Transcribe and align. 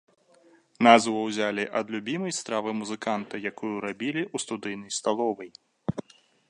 Назву 0.87 1.17
ўзялі 1.25 1.65
ад 1.79 1.93
любімай 1.97 2.33
стравы 2.39 2.69
музыканта, 2.81 3.35
якую 3.51 3.73
рабілі 3.87 4.23
ў 4.35 4.47
студыйнай 4.47 4.91
сталовай. 5.01 5.49